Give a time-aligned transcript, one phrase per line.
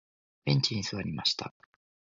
[0.45, 1.53] ベンチに座りました。